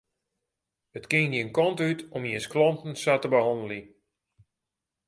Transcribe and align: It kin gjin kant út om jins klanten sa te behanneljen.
It 0.97 1.05
kin 1.11 1.31
gjin 1.35 1.53
kant 1.57 1.79
út 1.89 1.99
om 2.15 2.23
jins 2.29 2.47
klanten 2.51 2.93
sa 3.01 3.13
te 3.19 3.27
behanneljen. 3.33 3.85